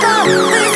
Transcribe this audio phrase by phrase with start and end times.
[0.00, 0.67] go.